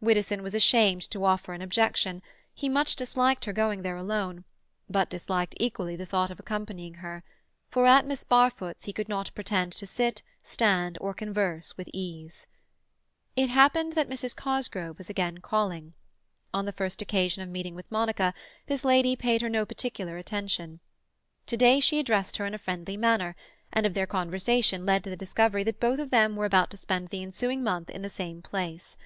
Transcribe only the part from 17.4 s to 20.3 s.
of meeting with Monica this lady paid her no particular